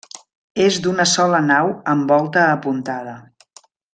És 0.67 0.79
d'una 0.85 1.05
sola 1.11 1.41
nau 1.51 1.69
amb 1.93 2.13
volta 2.15 2.47
apuntada. 2.57 3.17